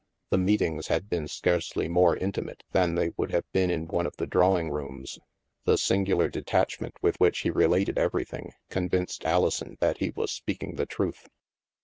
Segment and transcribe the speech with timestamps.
[0.31, 4.15] The meetings had been scarcely more intimate than they would have been in one of
[4.17, 5.19] the drawing rooms.
[5.65, 10.73] The singular detachment with which he related every thing convinced Alison that he was speaking
[10.75, 11.29] the truth.